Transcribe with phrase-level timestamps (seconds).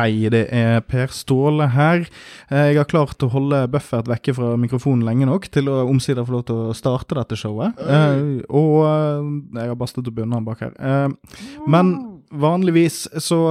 [0.00, 2.06] Hei, det er Per Ståle her.
[2.48, 6.24] Eh, Jeg har klart å holde Buffert vekke fra mikrofonen lenge nok til å omsider
[6.24, 7.76] få lov til å starte dette showet.
[7.76, 9.28] Uh, og eh,
[9.58, 10.72] jeg har bastet opp bunnene bak her.
[10.80, 11.36] Uh,
[11.68, 11.92] Men
[12.32, 13.42] vanligvis så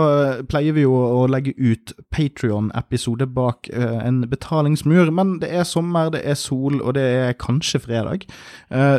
[0.49, 6.21] pleier vi jo å legge ut Patrion-episode bak en betalingsmur, men det er sommer, det
[6.23, 8.23] er sol, og det er kanskje fredag.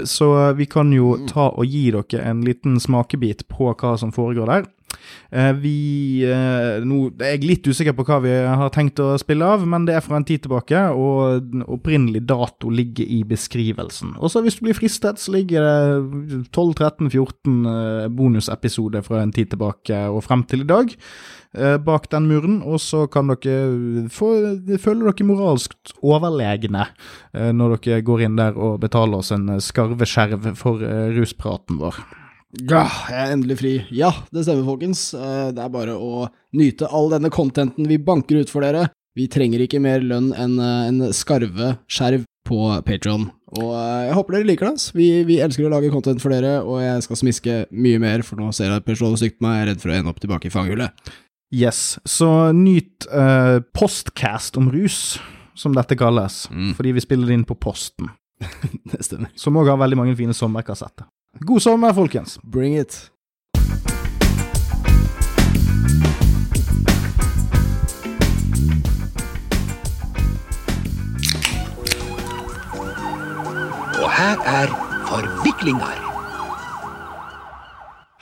[0.05, 4.53] Så vi kan jo ta og gi dere en liten smakebit på hva som foregår
[4.53, 4.69] der.
[5.31, 5.77] Eh, vi
[6.85, 9.95] Nå er Jeg litt usikker på hva vi har tenkt å spille av, men det
[9.97, 14.17] er fra en tid tilbake, og opprinnelig dato ligger i beskrivelsen.
[14.19, 19.53] Og så hvis du blir fristet, så ligger det 12-13-14 eh, bonusepisoder fra en tid
[19.55, 20.95] tilbake og frem til i dag.
[21.55, 24.33] eh, Bak den muren, og så kan dere få,
[24.79, 26.87] føle dere moralsk overlegne
[27.35, 32.03] eh, når dere går inn der og betaler oss en skarveskjerv for eh, ruspraten vår.
[32.59, 33.73] Ja, jeg er endelig fri.
[33.95, 35.13] Ja, det stemmer, folkens.
[35.15, 38.89] Eh, Det er bare å nyte all denne contenten vi banker ut for dere.
[39.17, 43.29] Vi trenger ikke mer lønn enn eh, en skarve skjerv på Patron.
[43.55, 44.91] Og eh, jeg håper dere liker det.
[44.99, 48.37] Vi, vi elsker å lage content for dere, og jeg skal smiske mye mer, for
[48.41, 49.59] nå ser jeg at Per Ståle stygt på meg.
[49.61, 51.13] Jeg er redd for å ende opp tilbake i fangehullet.
[51.55, 55.19] Yes, så nyt uh, postcast om rus,
[55.59, 56.75] som dette kalles, Mm.
[56.79, 58.11] fordi vi spiller det inn på Posten,
[58.91, 59.31] Det stemmer.
[59.39, 61.07] som òg har veldig mange fine sommerkassetter.
[61.39, 62.39] God sommer, folkens!
[62.53, 63.11] Bring it.
[74.03, 74.67] Og her er
[75.09, 75.97] forviklinger.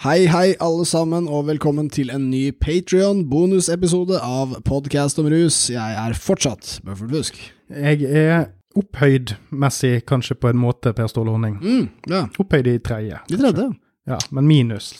[0.05, 5.71] Hei, hei, alle sammen, og velkommen til en ny Patrion-bonusepisode av Podcast om rus.
[5.71, 7.41] Jeg er fortsatt Buffert Busk.
[7.73, 8.47] Jeg er
[8.77, 11.59] opphøyd messig, kanskje på en måte, Per Ståle Honning.
[11.63, 13.21] Mm, ja, Opphøyd i tredje.
[13.31, 13.69] I tredje.
[14.09, 14.93] Ja, men minus,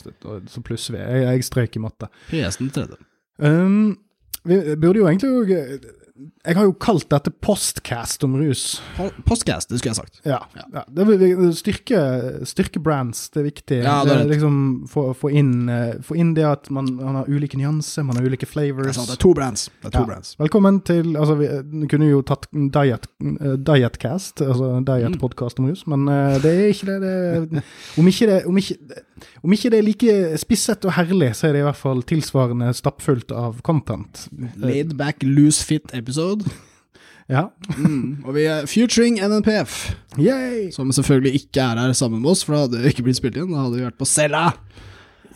[0.53, 1.01] så plusser vi.
[1.01, 2.11] Jeg, jeg strøyk i matte.
[2.29, 2.99] PS-en tredje.
[3.39, 3.97] Um,
[4.45, 5.53] vi burde jo egentlig òg
[6.19, 8.81] Jeg har jo kalt dette postcast om rus.
[9.29, 10.21] Postcast, det skulle jeg sagt.
[10.27, 10.41] Ja.
[10.75, 10.83] ja.
[10.91, 12.01] Det er, styrke,
[12.49, 13.79] styrke brands, det er viktig.
[13.85, 14.57] Ja, det er det, liksom
[14.91, 18.27] få, få, inn, eh, få inn det at man, man har ulike nyanser, man har
[18.27, 18.99] ulike Det er, flavors.
[18.99, 19.69] det er to brands.
[19.83, 20.07] Det er to Ja.
[20.11, 20.35] brands.
[20.41, 26.09] Velkommen til Altså, vi kunne jo tatt diet, eh, Dietcast, altså diet-podkast om rus, men
[26.09, 27.63] uh, det er ikke det.
[27.99, 28.77] om, ikke det om, ikke,
[29.43, 32.73] om ikke det er like spisset og herlig, så er det i hvert fall tilsvarende
[32.77, 34.27] stappfullt av content.
[34.61, 36.49] Laid back, loose fit episode.
[37.29, 37.43] Ja.
[37.77, 38.23] Mm.
[38.25, 40.71] Og vi er featuring NNPF, Yay!
[40.73, 43.37] som selvfølgelig ikke er her sammen med oss, for da hadde vi ikke blitt spilt
[43.37, 43.51] inn.
[43.53, 44.47] Da hadde vi vært på cella.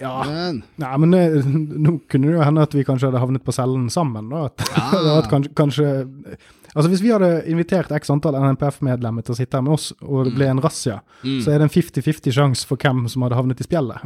[0.00, 0.14] Ja.
[0.24, 1.12] Men Nei, men
[1.84, 4.32] nå kunne det jo hende at vi kanskje hadde havnet på cellen sammen.
[4.32, 4.48] Da.
[4.48, 5.02] At, ja.
[5.18, 5.90] at kanskje, kanskje
[6.74, 10.24] Altså Hvis vi hadde invitert x antall NNPF-medlemmer til å sitte her med oss, og
[10.24, 11.36] det ble en razzia, Mm.
[11.44, 14.00] så er det en 50-50 sjanse for hvem som hadde havnet i spjeldet.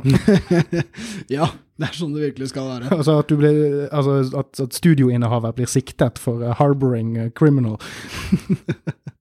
[1.37, 1.47] ja,
[1.81, 2.91] det er sånn det virkelig skal være.
[2.93, 7.79] altså at, du blir, altså at, at studioinnehaver blir siktet for uh, harboring a criminal.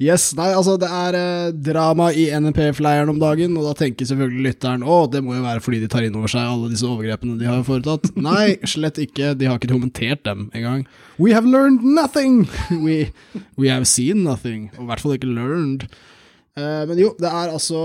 [0.00, 4.46] Yes, nei, altså det er eh, drama i NNPF-leiren om dagen, og da tenker selvfølgelig
[4.46, 7.36] lytteren å, det må jo være fordi de tar inn over seg alle disse overgrepene
[7.36, 8.08] de har foretatt.
[8.28, 10.86] Nei, slett ikke, de har ikke kommentert dem engang.
[11.20, 12.46] We have learned nothing!
[12.86, 13.10] We,
[13.60, 15.84] we have seen nothing, og i hvert fall ikke learned.
[16.56, 17.82] Eh, men jo, det er altså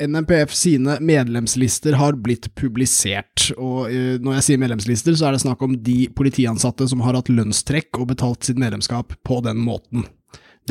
[0.00, 5.42] NMPF sine medlemslister har blitt publisert, og eh, når jeg sier medlemslister, så er det
[5.44, 10.08] snakk om de politiansatte som har hatt lønnstrekk og betalt sitt medlemskap på den måten.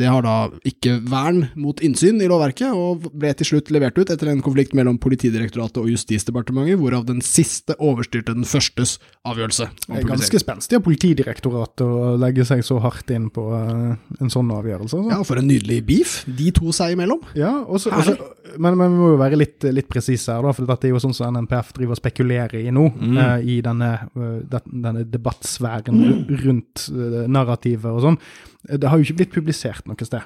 [0.00, 4.10] Det har da ikke vern mot innsyn i lovverket, og ble til slutt levert ut
[4.12, 8.96] etter en konflikt mellom Politidirektoratet og Justisdepartementet, hvorav den siste overstyrte den førstes
[9.28, 9.68] avgjørelse.
[9.86, 14.32] Det er ganske spenstig av Politidirektoratet å legge seg så hardt inn på uh, en
[14.32, 14.90] sånn avgjørelse.
[14.90, 15.04] Så.
[15.12, 17.20] Ja, for en nydelig beef, de to seg imellom.
[17.38, 18.16] Ja, også, også,
[18.56, 21.02] men, men vi må jo være litt, litt presise her, da, for dette er jo
[21.02, 23.16] sånn som NNPF driver og spekulerer i nå, Mm.
[23.18, 26.40] eh, i denne, eh, denne debattsfæren mm.
[26.44, 28.18] rundt eh, narrativet og sånn.
[28.68, 30.22] Det har jo ikke blitt publisert noe sted.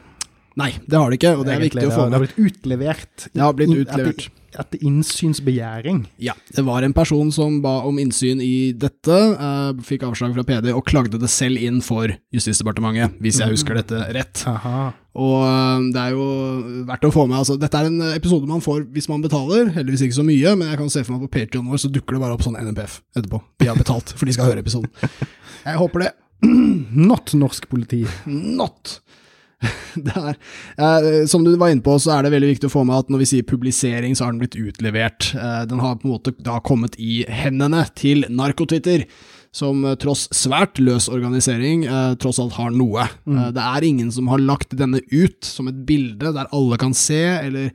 [0.54, 1.82] Nei, det har det ikke, og det er egentlig.
[1.82, 2.28] viktig å få Det har med.
[2.28, 3.28] blitt utlevert.
[3.34, 4.28] Det har blitt utlevert.
[4.54, 6.04] Etter, innsynsbegjæring.
[6.22, 10.44] Ja, det var en person som ba om innsyn i dette, eh, fikk avslag fra
[10.46, 14.44] PD og klagde det selv inn for Justisdepartementet, hvis jeg husker dette rett.
[14.46, 14.92] Aha.
[15.18, 16.28] Og eh, det er jo
[16.86, 20.06] verdt å få med, altså dette er en episode man får hvis man betaler, heldigvis
[20.06, 22.22] ikke så mye, men jeg kan se for meg på Patreon vår så dukker det
[22.22, 23.42] bare opp sånn NMPF etterpå.
[23.58, 24.86] De har betalt, for de skal høre episoden.
[25.66, 26.12] Jeg håper det.
[27.10, 28.04] Not norsk politi.
[28.26, 29.00] Not!
[29.94, 30.34] Det er,
[30.76, 33.12] eh, som du var inne på, så er det veldig viktig å få med at
[33.12, 35.30] når vi sier publisering, så har den blitt utlevert.
[35.38, 39.06] Eh, den har på en måte da kommet i hendene til Narkotwitter,
[39.54, 43.06] som eh, tross svært løs organisering, eh, tross alt har noe.
[43.30, 46.92] Eh, det er ingen som har lagt denne ut som et bilde der alle kan
[46.98, 47.70] se, eller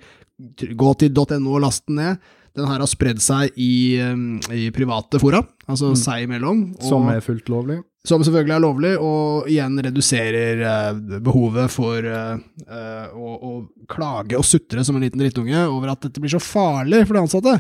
[0.79, 2.19] gå til .no og laste den ned.
[2.59, 4.13] Den her har spredd seg i, eh,
[4.53, 6.75] i private fora, altså seg imellom.
[6.75, 7.79] og- Som er fullt lovlig.
[8.07, 13.51] Som selvfølgelig er lovlig, og igjen reduserer eh, behovet for eh, eh, å, å
[13.91, 17.25] klage og sutre som en liten drittunge over at dette blir så farlig for de
[17.25, 17.59] ansatte.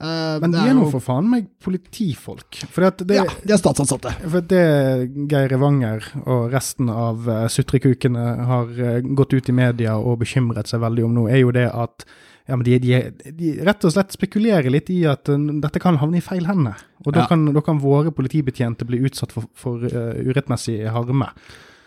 [0.00, 2.62] Eh, Men de er, er nå for faen meg politifolk.
[3.04, 4.14] Det, Ja, de er statsansatte.
[4.22, 4.62] For det
[5.28, 10.72] Geir Evanger og resten av uh, sutrekukene har eh, gått ut i media og bekymret
[10.72, 12.06] seg veldig om nå, er jo det at
[12.50, 16.00] ja, men de, de, de rett og slett spekulerer litt i at eh, dette kan
[16.02, 16.82] havne i feil hender.
[17.06, 17.30] Og da, Ja.
[17.30, 21.30] kan, da kan våre politibetjente bli utsatt for, for uh, urettmessig harme.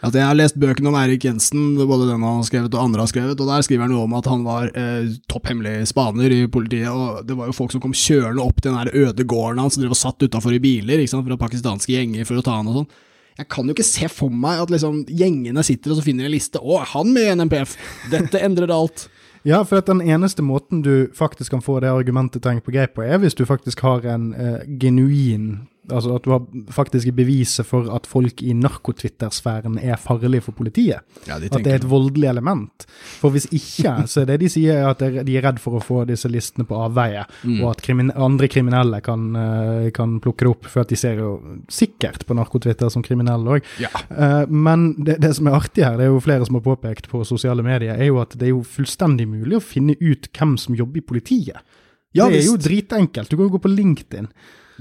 [0.03, 3.05] Altså, jeg har lest bøkene om Eirik Jensen, både den han har skrevet og andre
[3.05, 6.41] har skrevet, og der skriver han jo om at han var eh, topphemmelig spaner i
[6.51, 9.61] politiet, og det var jo folk som kom kjørende opp til den der øde gården
[9.63, 12.57] hans, og drev og satt utafor i biler, sant, fra pakistanske gjenger for å ta
[12.59, 12.89] han og sånn.
[13.39, 16.35] Jeg kan jo ikke se for meg at liksom gjengene sitter og så finner en
[16.35, 17.77] liste, å, han med i NMPF?
[18.11, 19.07] Dette endrer alt.
[19.43, 22.95] Ja, for at den eneste måten du faktisk kan få det argumentet tenkt på grep
[22.95, 27.67] på, er hvis du faktisk har en eh, genuin Altså at du har faktisk beviset
[27.67, 31.03] for at folk i narkotwittersfæren er farlige for politiet.
[31.27, 32.85] Ja, de At det er et voldelig element.
[33.19, 35.83] For hvis ikke, så er det de sier er at de er redd for å
[35.83, 37.25] få disse listene på avveie,
[37.59, 41.19] og at krimin andre kriminelle kan, eh, kan plukke det opp, for at de ser
[41.19, 41.35] jo
[41.71, 43.69] sikkert på narkotwitter som kriminelle òg.
[43.83, 43.91] Ja.
[44.47, 47.23] Men det, det som er artig her, det er jo flere som har påpekt på
[47.27, 50.77] sosiale medier, er jo at det er jo fullstendig mulig å finne ut hvem som
[50.77, 51.79] jobber i politiet.
[52.13, 53.29] Ja, det er jo dritenkelt.
[53.29, 54.29] Du kan jo gå på LinkedIn.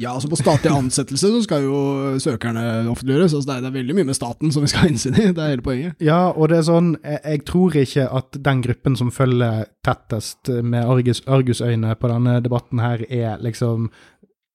[0.02, 1.78] Ja, altså På statlig ansettelse så skal jo
[2.22, 3.34] søkerne offentliggjøres.
[3.34, 5.28] Altså det, er, det er veldig mye med staten som vi skal ha innsyn i.
[5.30, 6.02] Det er hele poenget.
[6.02, 10.50] Ja, og det er sånn, jeg, jeg tror ikke at den gruppen som følger tettest
[10.62, 13.90] med Argus, Argusøyne på denne debatten her, er liksom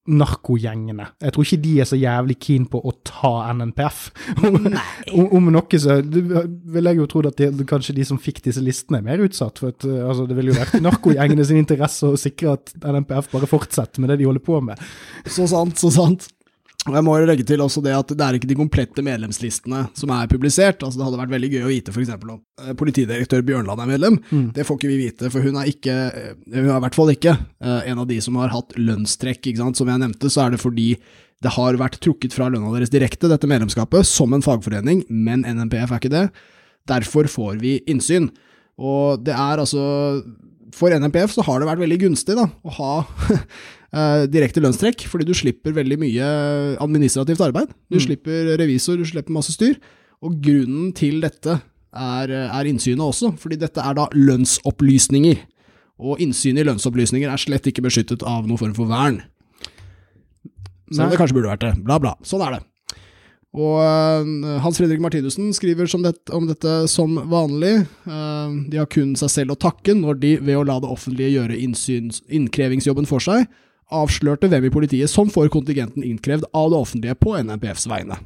[0.08, 1.10] narkogjengene.
[1.22, 4.00] Jeg tror ikke de er så jævlig keen på å ta NNPF.
[4.48, 8.64] om, om noe så vil jeg jo tro at de, kanskje de som fikk disse
[8.64, 9.60] listene, er mer utsatt.
[9.60, 12.74] For at, uh, altså, det ville jo vært i narkogjengene sin interesse å sikre at
[12.80, 14.82] NNPF bare fortsetter med det de holder på med.
[15.28, 16.30] Så sant, så sant.
[16.86, 19.82] Og jeg må jo legge til også det at det er ikke de komplette medlemslistene
[19.98, 20.84] som er publisert.
[20.86, 22.12] Altså Det hadde vært veldig gøy å vite f.eks.
[22.16, 24.20] om eh, politidirektør Bjørnland er medlem.
[24.56, 27.12] Det får ikke vi vite, for hun er ikke eh, Hun er i hvert fall
[27.12, 29.42] ikke eh, en av de som har hatt lønnstrekk.
[29.50, 29.82] ikke sant?
[29.82, 30.94] Som jeg nevnte, så er det fordi
[31.44, 35.92] det har vært trukket fra lønna deres direkte, dette medlemskapet, som en fagforening, men NNPF
[35.92, 36.24] er ikke det.
[36.90, 38.32] Derfor får vi innsyn.
[38.80, 39.84] Og det er altså
[40.78, 42.94] For NNPF så har det vært veldig gunstig da, å ha
[44.34, 46.26] direkte lønnstrekk, fordi du slipper veldig mye
[46.84, 47.72] administrativt arbeid.
[47.88, 49.78] Du slipper revisor, du slipper masse styr.
[50.26, 51.60] Og grunnen til dette
[51.96, 55.40] er, er innsynet også, fordi dette er da lønnsopplysninger.
[55.98, 59.22] Og innsyn i lønnsopplysninger er slett ikke beskyttet av noen form for vern.
[60.92, 61.76] Selv om det kanskje burde vært det.
[61.84, 62.14] Bla, bla.
[62.26, 62.66] Sånn er det.
[63.58, 67.88] Og øh, Hans Fredrik Martinussen skriver som det, om dette som vanlig.
[68.06, 71.58] De har kun seg selv å takke når de, ved å la det offentlige gjøre
[71.58, 73.48] innsyns, innkrevingsjobben for seg,
[73.92, 78.18] avslørte hvem i politiet som får kontingenten innkrevd av det offentlige på NNPFs vegne.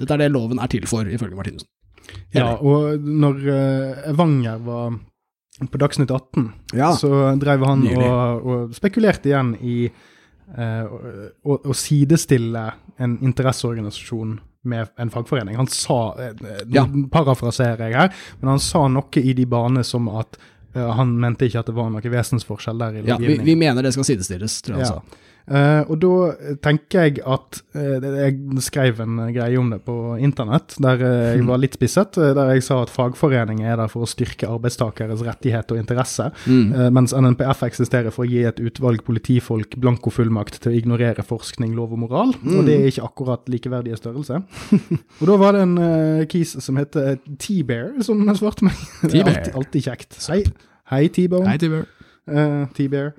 [0.00, 1.68] Dette er det loven er til for, ifølge Martinussen.
[2.34, 3.42] Ja, og når
[4.10, 4.96] Evanger var
[5.70, 6.92] på Dagsnytt 18, Ja.
[6.96, 10.84] så drev han og, og spekulerte igjen i eh,
[11.44, 12.64] å, å- sidestille
[12.98, 15.56] en interesseorganisasjon med en fagforening.
[15.56, 16.32] Han sa, eh,
[16.72, 16.84] Ja.
[16.86, 20.42] parafraserer jeg her, men han sa noe i de baner som at eh,
[20.72, 23.92] han mente ikke at det var noen vesensforskjell der i Ja, vi, vi mener det
[23.96, 25.21] skal sidestilles, tror jeg han sa.
[25.42, 26.10] Eh, og da
[26.62, 31.46] tenker jeg at uh, Jeg skrev en greie om det på internett, der uh, jeg
[31.48, 32.14] var litt spisset.
[32.16, 36.28] eh, Der jeg sa at fagforeninger er der for å styrke arbeidstakeres rettighet og interesse,
[36.46, 41.74] eh, mens NNPF eksisterer for å gi et utvalg politifolk blankofullmakt til å ignorere forskning,
[41.74, 42.34] lov og moral.
[42.46, 44.38] Og det er ikke akkurat likeverdige størrelse.
[45.20, 48.78] og da var det en uh, kis som heter T-Bear, som svarte meg.
[49.02, 49.34] Det er T-Bear.
[49.42, 50.20] alltid, alltid kjekt.
[50.30, 50.40] Hei,
[50.94, 51.50] hei T-Bone.
[51.50, 51.84] Hei.
[52.30, 53.12] Eh, T-Bear.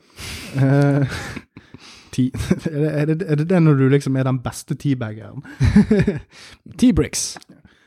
[2.21, 5.43] Eh, T- er, det, er, det, det når du liksom er den beste teabageren?
[6.79, 7.37] T-Bricks.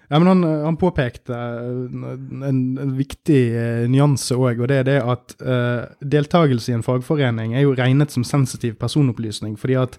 [0.08, 2.60] Ja, men han, eh, han påpekte en, en
[2.98, 7.66] viktig eh, nyanse òg, og det er det at uh, deltakelse i en fagforening er
[7.66, 9.98] jo regnet som sensitiv personopplysning, fordi at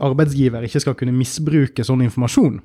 [0.00, 2.58] arbeidsgiver ikke skal kunne misbruke sånn informasjon,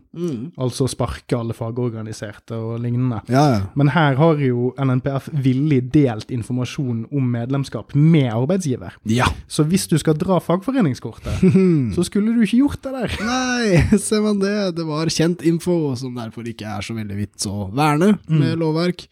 [0.61, 3.21] altså sparke alle fagorganiserte og lignende.
[3.31, 3.59] Ja, ja.
[3.77, 8.95] Men her har jo NNPF villig delt informasjon om medlemskap med arbeidsgiver.
[9.09, 9.27] Ja.
[9.51, 11.43] Så hvis du skal dra fagforeningskortet,
[11.95, 13.19] så skulle du ikke gjort det der.
[13.27, 14.55] Nei, ser man det.
[14.79, 19.07] Det var kjent info, som derfor ikke er så veldig vits å verne med lovverk.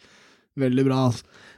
[0.59, 1.07] Veldig bra.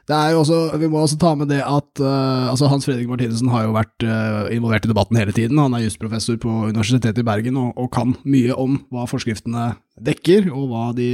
[0.06, 3.10] Det er jo også, Vi må også ta med det at uh, altså Hans Fredrik
[3.10, 5.58] Martinussen har jo vært uh, involvert i debatten hele tiden.
[5.58, 9.72] Han er jusprofessor på Universitetet i Bergen og, og kan mye om hva forskriftene
[10.06, 11.10] dekker, og hva, de,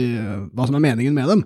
[0.52, 1.46] hva som er meningen med dem.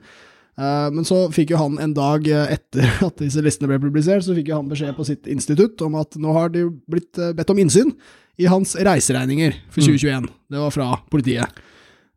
[0.57, 4.33] Uh, Men så fikk jo han en dag etter at disse listene ble publisert, så
[4.37, 7.61] fikk jo han beskjed på sitt institutt om at nå har de blitt bedt om
[7.61, 7.93] innsyn
[8.41, 10.31] i hans reiseregninger for 2021.
[10.51, 11.63] Det var fra politiet.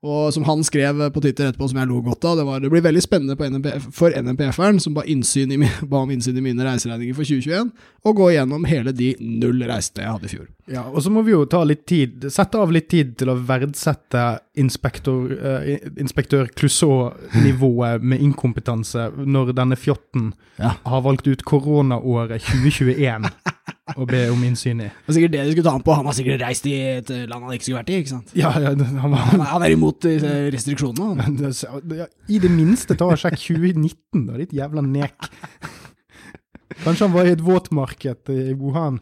[0.06, 2.70] Og som han skrev på Twitter etterpå, som jeg lo godt av, det var det
[2.70, 5.16] blir veldig spennende på NMPF, for NMPF-eren, som ba, i,
[5.90, 7.72] ba om innsyn i mine reiseregninger for 2021,
[8.06, 10.46] å gå igjennom hele de null reisene jeg hadde i fjor.
[10.70, 13.38] Ja, og så må vi jo ta litt tid, sette av litt tid til å
[13.48, 14.24] verdsette
[14.60, 20.72] inspektor, eh, inspektør Clouseau-nivået med inkompetanse når denne fjotten Ja.
[20.84, 23.26] har valgt ut koronaåret 2021
[23.96, 24.90] å be om innsyn i.
[25.02, 25.96] Det var sikkert det de skulle ta ham på.
[25.96, 28.36] Han har sikkert reist i et land han ikke skulle vært i, ikke sant?
[28.36, 30.08] Ja, ja, han Han var er, han er imot
[30.54, 32.06] restriksjonene, han.
[32.28, 35.28] I det minste ta og sjekk 2019, da, ditt jævla nek.
[36.78, 38.98] Kanskje han var i et våtmarked i Wuhan.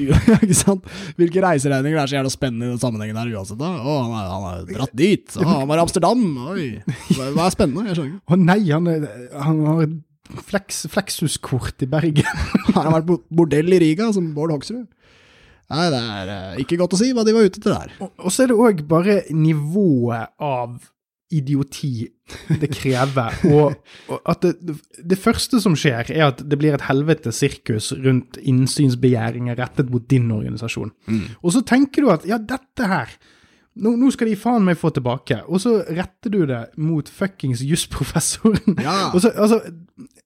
[0.00, 0.88] Ja, ikke sant?
[1.16, 3.70] Hvilke reiseregninger er så jævla spennende i den sammenhengen her uansett, da?
[3.78, 5.36] Å, han har, han dratt dit.
[5.38, 6.24] Å, han var i Amsterdam.
[6.52, 6.66] Oi.
[7.14, 7.86] Hva, hva er spennende?
[7.88, 8.24] Jeg skjønner ikke.
[8.26, 9.06] Å nei, han, er,
[9.46, 9.96] han har et
[10.48, 12.44] flex, Flexus-kort i Bergen.
[12.74, 14.86] Han har vært bordell i Riga, som Bård Hoksrud.
[15.66, 17.94] Nei, det er eh, ikke godt å si hva de var ute til der.
[17.98, 20.76] Og, og så er det òg bare nivået av
[21.34, 22.06] idioti
[22.60, 23.34] det krever.
[23.56, 23.74] Og,
[24.10, 24.76] og at det,
[25.10, 30.06] det første som skjer, er at det blir et helvete sirkus rundt innsynsbegjæringer rettet mot
[30.10, 30.92] din organisasjon.
[31.42, 33.16] Og så tenker du at ja, dette her
[33.76, 35.42] nå, nå skal de faen meg få tilbake.
[35.46, 38.78] Og så retter du det mot fuckings jusprofessoren.
[38.82, 38.96] Ja.
[39.14, 39.60] Og så, altså,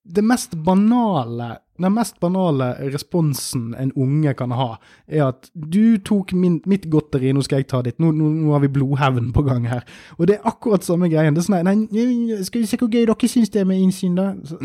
[0.04, 4.74] det mest banale den mest banale responsen en unge kan ha,
[5.08, 7.98] er at du tok min, mitt godteri, nå skal jeg ta ditt.
[8.02, 9.86] Nå, nå, nå har vi blodhevn på gang her.
[10.18, 11.36] Og det er akkurat samme greien.
[11.36, 13.80] Det er sånn, nei, nei, skal vi se hvor gøy dere syns det er med
[13.80, 14.34] innsyn, da?
[14.44, 14.60] Så,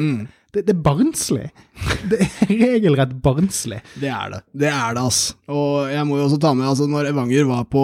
[0.56, 1.50] det, det er barnslig.
[2.08, 3.82] Det er regelrett barnslig.
[4.00, 4.40] Det er det.
[4.56, 5.20] Det er det, ass.
[5.52, 7.84] Og jeg må jo også ta med, altså når Evanger var på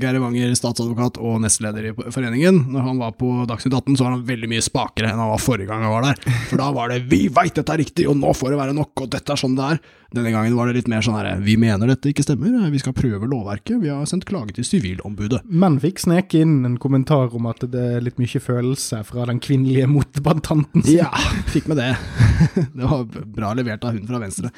[0.00, 4.16] Geir Evanger, statsadvokat og nestleder i foreningen, når han var på Dagsnytt 18, så var
[4.16, 6.36] han veldig mye spakere enn han var forrige gang han var der.
[6.50, 9.04] For da var det 'vi veit dette er riktig, og nå får det være nok',
[9.04, 9.82] og dette er sånn det er.
[10.10, 12.96] Denne gangen var det litt mer sånn herre 'vi mener dette ikke stemmer, vi skal
[12.96, 15.44] prøve lovverket, vi har sendt klage til Sivilombudet'.
[15.46, 19.38] Men fikk sneke inn en kommentar om at det er litt mye følelse fra den
[19.38, 20.82] kvinnelige motdebattanten.
[20.82, 20.98] sin.
[20.98, 21.10] Ja,
[21.52, 21.89] fikk med det.
[22.78, 23.04] Det var
[23.34, 24.50] bra levert av hun fra Venstre.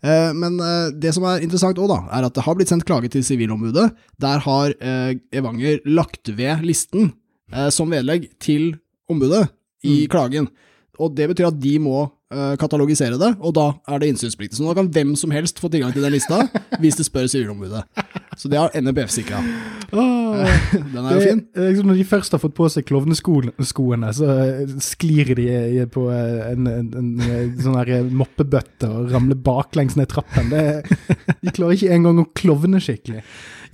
[0.00, 2.86] Eh, Men eh, det som er interessant òg, da, er at det har blitt sendt
[2.88, 3.90] klage til Sivilombudet.
[4.22, 7.14] Der har eh, Evanger lagt ved listen
[7.70, 8.72] som vedlegg til
[9.06, 9.44] ombudet
[9.86, 10.48] i klagen.
[10.98, 12.08] Og det betyr at de må
[12.58, 14.58] katalogisere det, og da er det innsynspliktig.
[14.58, 16.40] Så nå kan hvem som helst få tilgang til den lista,
[16.82, 17.84] hvis det spør Sivilombudet.
[18.34, 19.44] Så det har NBF sikra.
[20.94, 21.42] Den er jo fin.
[21.56, 25.48] er liksom når de først har fått på seg klovneskoene, så eh, sklir de
[25.92, 30.50] på eh, en, en, en, en sånn her moppebøtte og ramler baklengs ned trappen.
[30.52, 30.64] Det,
[31.42, 33.24] de klarer ikke engang å klovne skikkelig.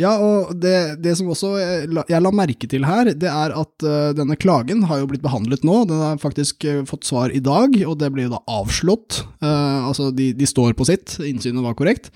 [0.00, 3.54] Ja, og det, det som også jeg la, jeg la merke til her, det er
[3.58, 5.82] at uh, denne klagen har jo blitt behandlet nå.
[5.90, 9.22] Den har faktisk uh, fått svar i dag, og det blir jo da avslått.
[9.44, 12.12] Uh, altså, de, de står på sitt, innsynet var korrekt.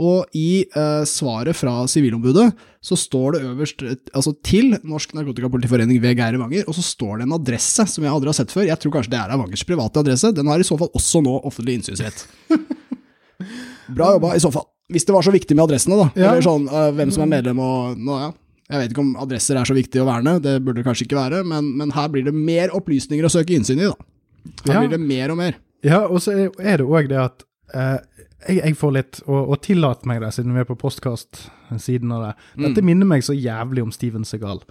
[0.00, 2.48] Og i eh, svaret fra Sivilombudet
[2.82, 3.82] så står det øverst
[4.16, 8.10] altså til Norsk Narkotikapolitiforening ved Geir Evanger, og så står det en adresse som jeg
[8.12, 8.64] aldri har sett før.
[8.66, 10.32] Jeg tror kanskje det er Evangers private adresse.
[10.34, 12.24] Den har i så fall også nå offentlig innsynsrett.
[13.92, 14.66] Bra jobba, i så fall.
[14.92, 16.08] Hvis det var så viktig med adressene, da.
[16.16, 16.30] Ja.
[16.32, 18.32] Eller sånn, eh, hvem som er medlem og nå, ja.
[18.72, 21.18] Jeg vet ikke om adresser er så viktig å verne, det burde det kanskje ikke
[21.18, 24.52] være, men, men her blir det mer opplysninger å søke innsyn i, da.
[24.64, 24.80] Her Ja.
[24.84, 25.58] blir det mer og mer.
[25.84, 27.44] Ja, og så er det òg det at
[27.74, 27.98] eh,
[28.48, 32.26] jeg, jeg får litt, og, og tillat meg det, siden vi er på postkast-siden av
[32.26, 32.32] det.
[32.66, 34.62] Dette minner meg så jævlig om Steven Segal.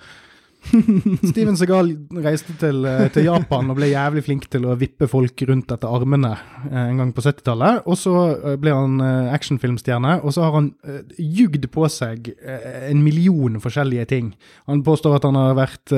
[1.31, 1.89] Steven Segal
[2.21, 5.89] reiste til, eh, til Japan og ble jævlig flink til å vippe folk rundt etter
[5.89, 6.31] armene
[6.69, 7.81] eh, en gang på 70-tallet.
[7.89, 10.69] Og så eh, ble han actionfilmstjerne, og så har han
[11.17, 14.31] jugd på seg en million forskjellige ting.
[14.69, 15.93] Han påstår at han har vært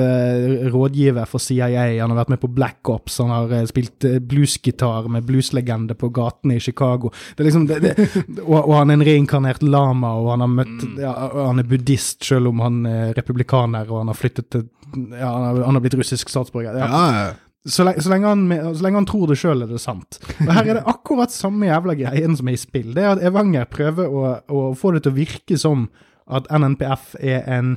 [0.72, 1.68] rådgiver for CIA,
[2.00, 6.58] han har vært med på Black Ops, han har spilt bluesgitar med blueslegende på gatene
[6.58, 7.10] i Chicago.
[7.36, 8.08] Det liksom, det, det,
[8.44, 12.22] og, og han er en reinkarnert lama, og han har møtt ja, Han er buddhist,
[12.24, 14.53] selv om han er republikaner, og han har flyttet
[14.94, 15.30] ja,
[15.64, 16.76] han har, blitt russisk statsborger.
[16.78, 16.86] Ja.
[16.90, 17.32] Ja,
[17.66, 18.42] Så, lenge, så, lenge han,
[18.76, 20.18] så lenge han tror det sjøl, er det sant.
[20.44, 22.90] Og her er det akkurat samme jævla greien som er i spill.
[22.96, 25.86] Det er at Evanger prøver å, å få det til å virke som
[26.28, 27.74] at NNPF er en,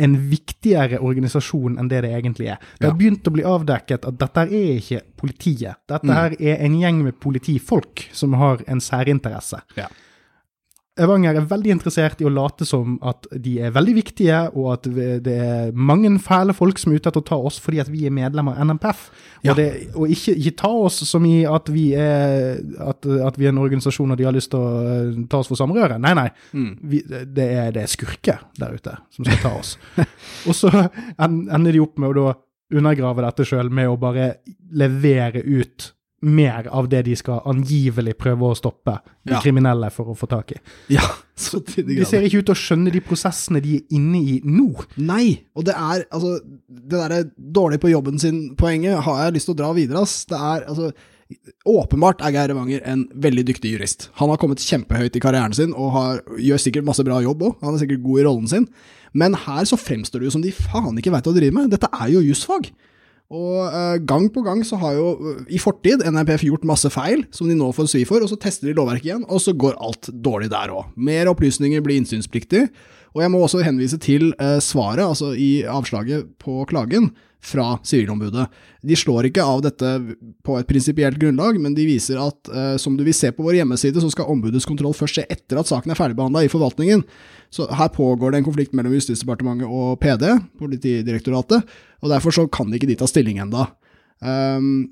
[0.00, 2.58] en viktigere organisasjon enn det det egentlig er.
[2.78, 2.98] Det har Ja.
[3.02, 5.76] begynt å bli avdekket at dette er ikke politiet.
[5.88, 9.60] Dette her er en gjeng med politifolk som har en særinteresse.
[9.76, 9.88] Ja.
[10.94, 14.84] Evanger er veldig interessert i å late som at de er veldig viktige, og at
[15.26, 18.04] det er mange fæle folk som er ute etter å ta oss fordi at vi
[18.06, 19.00] er medlemmer av NMPF.
[19.10, 19.54] Og, Ja.
[19.58, 19.66] det,
[19.98, 23.58] og ikke, ikke ta oss som i at vi, er, at, at vi er en
[23.64, 25.98] organisasjon og de har lyst til å eh, ta oss for samrøre.
[25.98, 26.28] Nei, nei.
[26.54, 29.74] Vi, det, er, det er skurker der ute som skal ta oss.
[30.48, 30.70] og så
[31.18, 32.38] ender de opp med å da
[32.78, 34.30] undergrave dette sjøl med å bare
[34.78, 35.90] levere ut
[36.24, 39.40] mer av det de skal angivelig prøve å stoppe de Ja.
[39.44, 40.58] kriminelle for å få tak i.
[40.96, 41.04] Ja,
[41.36, 44.40] så til de ser ikke ut til å skjønne de prosessene de er inne i
[44.44, 44.68] nå.
[44.98, 46.38] Nei, og det er altså
[46.68, 50.24] Det derre dårlig på jobben sin-poenget har jeg lyst til å dra videre, ass.
[50.28, 50.92] Det er altså
[51.64, 54.10] Åpenbart er Geir Evanger en veldig dyktig jurist.
[54.20, 57.54] Han har kommet kjempehøyt i karrieren sin og har, gjør sikkert masse bra jobb òg.
[57.64, 58.66] Han er sikkert god i rollen sin.
[59.16, 61.70] Men her så fremstår det jo som de faen ikke veit hva de driver med.
[61.72, 62.68] Dette er jo jusfag.
[63.32, 67.24] Og uh, gang på gang så har jo uh, i fortid NRPF gjort masse feil
[67.34, 69.78] som de nå får svi for, og så tester de lovverket igjen, og så går
[69.80, 70.92] alt dårlig der òg.
[70.96, 72.66] Mer opplysninger blir innsynspliktig.
[73.14, 77.12] Og jeg må også henvise til eh, svaret, altså i avslaget på klagen,
[77.44, 78.46] fra Sivilombudet.
[78.80, 79.88] De slår ikke av dette
[80.46, 83.58] på et prinsipielt grunnlag, men de viser at eh, som du vil se på vår
[83.60, 87.04] hjemmeside, så skal ombudets kontroll først skje etter at saken er ferdigbehandla i forvaltningen.
[87.52, 90.26] Så her pågår det en konflikt mellom Justisdepartementet og PD,
[90.60, 93.68] Politidirektoratet, og derfor så kan ikke de ta stilling enda.
[94.24, 94.88] Um,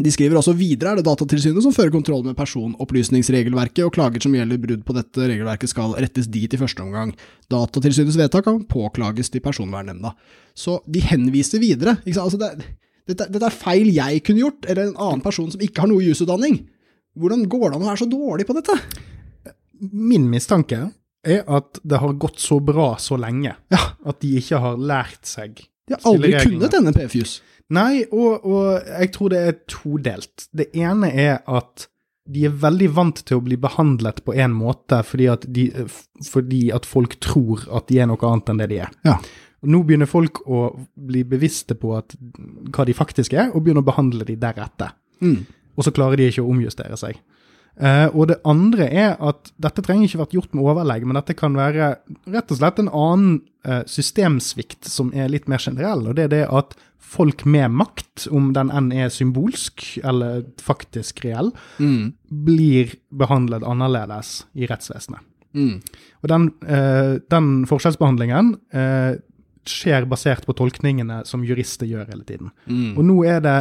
[0.00, 4.32] de skriver også videre er det Datatilsynet som fører kontroll med personopplysningsregelverket, og klager som
[4.32, 7.12] gjelder brudd på dette regelverket skal rettes dit i første omgang.
[7.52, 10.14] Datatilsynets vedtak kan påklages til Personvernnemnda.
[10.56, 11.98] Så de henviser videre.
[12.08, 12.50] Altså det,
[13.10, 16.04] dette, dette er feil jeg kunne gjort, eller en annen person som ikke har noe
[16.06, 16.62] jusutdanning.
[17.18, 18.78] Hvordan går det an å være så dårlig på dette?
[19.92, 20.86] Min mistanke
[21.22, 23.82] er at det har gått så bra så lenge Ja.
[24.08, 27.40] at de ikke har lært seg De har aldri kunnet denne PF-jus.
[27.72, 30.46] Nei, og, og jeg tror det er todelt.
[30.52, 31.86] Det ene er at
[32.32, 35.64] de er veldig vant til å bli behandlet på en måte fordi at, de,
[36.28, 38.92] fordi at folk tror at de er noe annet enn det de er.
[39.08, 39.16] Ja.
[39.62, 42.14] Og Nå begynner folk å bli bevisste på at,
[42.74, 44.94] hva de faktisk er, og begynner å behandle de deretter.
[45.22, 45.44] Mm.
[45.78, 47.20] Og så klarer de ikke å omjustere seg.
[47.80, 51.36] Eh, og det andre er at dette trenger ikke vært gjort med overlegg, men dette
[51.38, 51.94] kan være
[52.28, 56.34] rett og slett en annen uh, systemsvikt som er litt mer generell, og det er
[56.34, 56.76] det at
[57.12, 62.12] folk med makt, om den enn er symbolsk eller faktisk reell, Mm.
[62.28, 65.20] blir behandlet annerledes i rettsvesenet.
[65.52, 65.82] Mm.
[66.22, 69.18] Og den, uh, den forskjellsbehandlingen eh,
[69.68, 72.50] skjer basert på tolkningene som jurister gjør hele tiden.
[72.66, 72.96] Mm.
[72.96, 73.58] Og nå er det,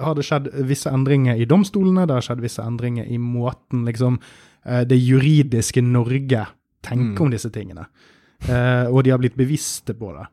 [0.00, 4.18] har det skjedd visse endringer i domstolene, det har skjedd visse endringer i måten liksom,
[4.64, 6.46] eh, det juridiske Norge
[6.82, 7.20] tenker Mm.
[7.26, 7.86] om disse tingene.
[8.48, 10.26] Eh, og de har blitt bevisste på det.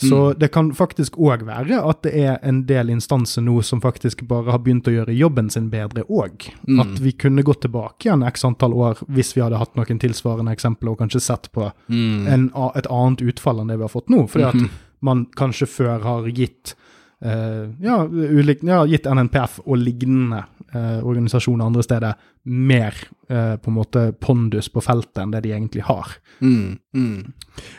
[0.00, 4.22] Så det kan faktisk òg være at det er en del instanser nå som faktisk
[4.26, 6.46] bare har begynt å gjøre jobben sin bedre òg.
[6.66, 6.80] Mm.
[6.80, 10.54] At vi kunne gått tilbake igjen x antall år hvis vi hadde hatt noen tilsvarende
[10.56, 12.26] eksempler og kanskje sett på Mm.
[12.28, 12.46] en,
[12.76, 14.26] et annet utfall enn det vi har fått nå.
[14.26, 14.70] Fordi at
[15.02, 16.74] man kanskje før har gitt
[17.20, 22.96] ja, ulik, ja, gitt NNPF og lignende eh, organisasjoner andre steder mer
[23.28, 26.14] eh, på en måte pondus på feltet enn det de egentlig har.
[26.40, 27.18] Mm, mm.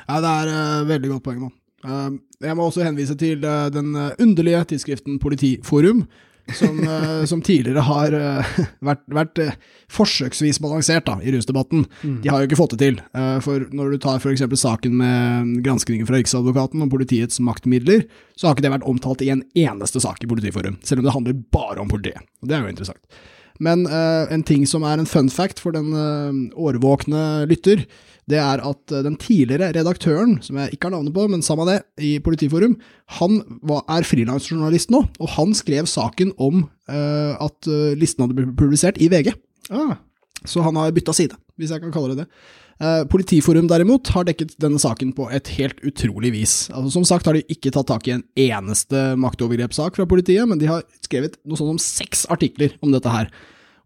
[0.05, 1.55] Ja, det er uh, veldig godt poeng, mann.
[1.85, 2.11] Eh,
[2.45, 6.05] jeg må også henvise til eh, den eh, underlige tidsskriften Politiforum,
[6.53, 8.51] som, eh, som tidligere har eh,
[8.87, 9.57] vært, vært eh,
[9.91, 11.85] forsøksvis balansert da, i rusdebatten.
[12.01, 13.01] De har jo ikke fått det til.
[13.45, 14.43] for når du tar f.eks.
[14.61, 19.31] saken med granskningen fra Riksadvokaten om politiets maktmidler, så har ikke det vært omtalt i
[19.33, 22.23] en eneste sak i Politiforum, selv om det handler bare om politiet.
[22.41, 23.21] Og det er jo interessant.
[23.61, 27.83] Men eh, en ting som er en fun fact for den eh, årvåkne lytter,
[28.29, 31.67] det er at eh, den tidligere redaktøren, som jeg ikke har navnet på, men samme
[31.69, 32.79] det, i Politiforum,
[33.19, 37.67] han var, er frilansjournalist nå, og han skrev saken om uh, at
[37.99, 39.33] listen hadde blitt publisert i VG.
[39.69, 39.99] Ah,
[40.47, 43.05] Så han har bytta side, hvis jeg kan kalle det det.
[43.11, 46.53] Politiforum derimot har dekket denne saken på et helt utrolig vis.
[46.73, 50.57] Altså, som sagt har de ikke tatt tak i en eneste maktovergrepssak fra politiet, men
[50.57, 53.29] de har skrevet noe sånt som seks artikler om dette her.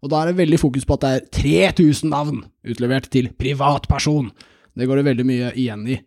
[0.04, 1.24] Og da er det veldig fokus på at det er
[1.72, 4.30] 3000 navn utlevert til privatperson.
[4.76, 6.00] Det går det veldig mye igjen i.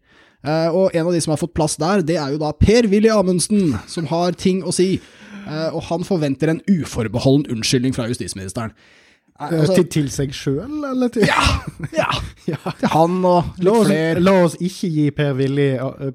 [0.46, 3.10] Uh, og en av de som har fått plass der, det er jo da Per-Willy
[3.12, 4.94] Amundsen, som har ting å si.
[5.50, 8.72] Uh, og han forventer en uforbeholden unnskyldning fra justisministeren.
[9.40, 11.44] Eh, eh, altså- til, til seg sjøl, eller til ja,
[12.50, 12.58] Ja.
[12.80, 14.20] til han og litt La oss, flere.
[14.26, 15.68] la oss ikke gi Per-Willy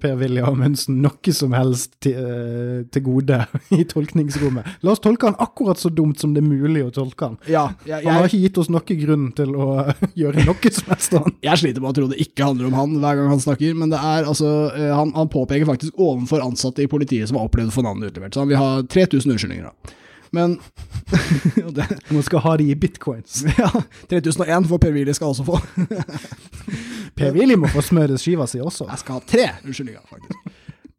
[0.02, 3.38] per Willy Amundsen noe som helst til, eh, til gode
[3.78, 4.68] i tolkningsrommet.
[4.84, 7.38] La oss tolke han akkurat så dumt som det er mulig å tolke han.
[7.48, 9.70] Ja, jeg, Han har ikke gitt oss noen grunn til å
[10.20, 11.32] gjøre noe som helst Han.
[11.48, 13.88] jeg sliter med å tro det ikke handler om han hver gang han snakker, men
[13.94, 17.72] det er altså eh, Han, han påpeker faktisk overfor ansatte i politiet som har opplevd
[17.72, 20.00] å få navnet utlevert, så han vil ha 3000 unnskyldninger, da.
[20.34, 20.58] Men
[21.76, 23.44] det, Man skal ha de i bitcoins.
[23.60, 23.70] Ja,
[24.10, 25.60] 3001 får Per-Willy skal også få.
[27.18, 28.88] Per-Willy må få smørskiva si også.
[28.90, 30.54] Jeg skal ha tre unnskyldninger, faktisk.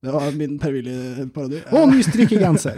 [0.05, 1.63] Det var min Per-Willy-parodi.
[1.73, 2.77] Å, ny strikkegenser!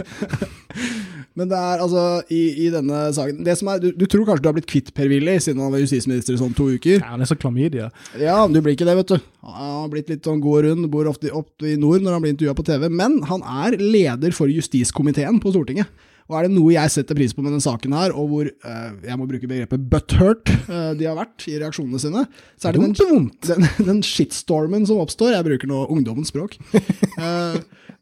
[1.38, 4.41] Men det er altså, i, i denne saken det som er, du, du tror kanskje
[4.41, 6.98] du har blitt kvitt Per-Willy siden han var justisminister i sånn to uker.
[6.98, 7.91] Ja, han er så klamydia.
[8.17, 9.28] Ja, du blir ikke det, vet du.
[9.46, 12.24] Han har blitt litt sånn god og rund, bor ofte oppe i nord når han
[12.26, 12.88] blir intervjua på TV.
[12.89, 15.91] Men han er leder for justiskomiteen på Stortinget.
[16.28, 18.90] Og er det noe jeg setter pris på med denne saken her, og hvor eh,
[19.08, 22.26] jeg må bruke begrepet butthurt eh, de har vært i reaksjonene sine,
[22.60, 25.38] så er det den, den, den shitstormen som oppstår.
[25.38, 26.60] Jeg bruker nå ungdommens språk.
[27.18, 27.56] Eh,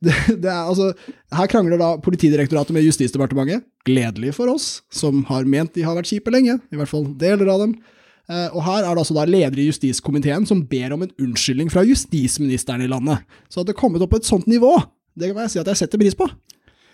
[0.04, 0.12] det,
[0.44, 0.90] det er, altså,
[1.38, 3.64] her krangler da Politidirektoratet med Justisdepartementet.
[3.88, 6.58] Gledelig for oss, som har ment de har vært kjipe lenge.
[6.68, 7.78] I hvert fall deler av dem.
[8.28, 11.72] Uh, og her er det altså da leder i justiskomiteen som ber om en unnskyldning
[11.72, 13.24] fra justisministeren i landet.
[13.48, 14.74] Så at det kommet opp på et sånt nivå,
[15.16, 16.28] det kan jeg si at jeg setter pris på.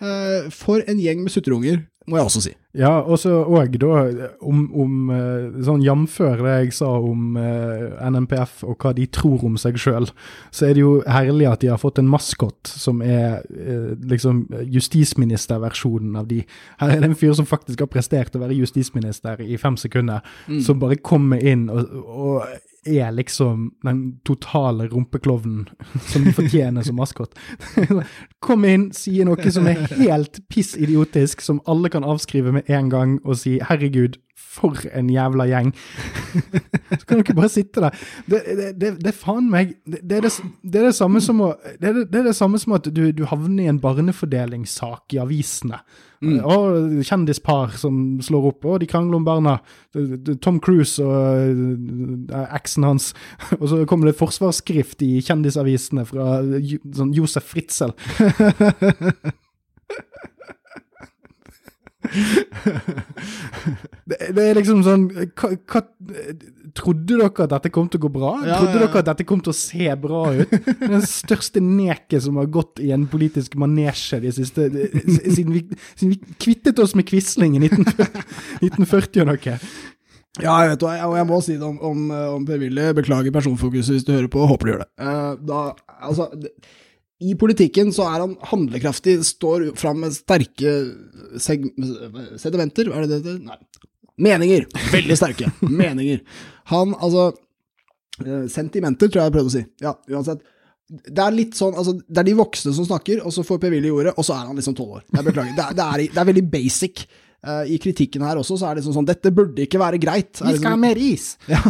[0.02, 2.54] Eh, for en gjeng med sutterunger, må jeg også si.
[2.78, 4.04] Ja, og så òg da,
[4.48, 9.44] om, om eh, sånn jamfør det jeg sa om eh, NMPF og hva de tror
[9.50, 10.08] om seg sjøl,
[10.56, 14.46] så er det jo herlig at de har fått en maskot som er eh, liksom
[14.72, 16.46] justisministerversjonen av de.
[16.80, 20.24] Her er det en fyr som faktisk har prestert å være justisminister i fem sekunder,
[20.64, 22.52] som bare kommer inn og, og
[22.86, 25.68] er liksom den totale rumpeklovnen
[26.02, 27.36] som de fortjener som maskot.
[28.46, 32.90] Kom inn, si noe som er helt piss idiotisk, som alle kan avskrive med en
[32.90, 34.20] gang, og si 'herregud,
[34.52, 35.72] for en jævla gjeng'.
[37.00, 37.90] Så kan dere bare sitte der.
[38.30, 41.90] Det, det, det, det er faen meg det, det, er det, samme som å Det
[41.90, 45.80] er det, samme som at du, du havner i en barnefordelingssak i avisene.
[46.22, 49.56] Og kjendispar som slår opp, og de krangler om barna.
[50.44, 53.14] Tom Cruise og uh, eksen hans.
[53.60, 57.96] Og så kommer det et forsvarsskrift i kjendisavisene fra sånn Josef Fritzel.
[64.10, 65.82] det, det er liksom sånn hva, hva,
[66.78, 68.34] Trodde dere at dette kom til å gå bra?
[68.48, 68.88] Ja, Trodde ja, ja.
[68.88, 70.54] dere at dette kom til å se bra ut?
[70.82, 76.14] Den største neket som har gått i en politisk manesje de siste siden vi, siden
[76.14, 78.28] vi kvittet oss med Quisling i 1940,
[78.62, 79.58] 1940 og noe.
[80.40, 82.06] Ja, jeg vet, og jeg, og jeg må si det om, om,
[82.38, 82.86] om Per-Willy.
[82.96, 84.90] Beklager personfokuset hvis du hører på, håper du gjør det.
[85.04, 85.64] Uh, da,
[86.00, 86.54] altså, det.
[87.22, 90.72] I politikken så er han handlekraftig, står fram med sterke
[91.42, 93.36] sedimenter, er det det det?
[93.46, 93.60] Nei.
[94.22, 94.66] Meninger.
[94.92, 95.52] Veldig sterke.
[95.82, 96.22] Meninger.
[96.72, 97.32] Han, altså
[98.26, 99.64] eh, Sentimenter, tror jeg jeg prøvde å si.
[99.82, 100.44] Ja, uansett.
[100.92, 103.92] Det er litt sånn, altså, det er de voksne som snakker, og så får Per-Willy
[103.96, 105.04] ordet, og så er han liksom tolv år.
[105.08, 105.54] Jeg beklager.
[105.58, 107.06] Det er, det er, det er veldig basic.
[107.42, 110.44] Uh, I kritikken her også, så er det liksom sånn Dette burde ikke være greit.
[110.44, 111.32] Vi skal ha mer is.
[111.50, 111.62] ja,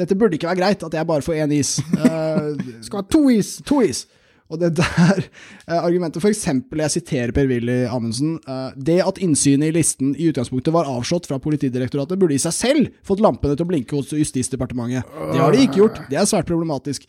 [0.00, 1.74] dette burde ikke være greit, at jeg bare får én is.
[1.98, 2.54] Uh,
[2.86, 3.58] Skal ha to is.
[3.68, 4.06] to is.
[4.50, 9.76] Og det der eh, argumentet, eksempel, jeg siterer Per-Willy Amundsen, eh, det at innsynet i
[9.78, 13.70] listen i utgangspunktet var avslått fra Politidirektoratet, burde i seg selv fått lampene til å
[13.70, 15.06] blinke hos Justisdepartementet.
[15.30, 16.02] Det har de ikke gjort.
[16.10, 17.06] Det er svært problematisk.